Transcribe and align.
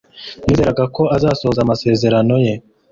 Nizeraga 0.45 0.83
ko 0.95 1.03
azasohoza 1.15 1.59
amasezerano 1.61 2.35
ye 2.45 2.53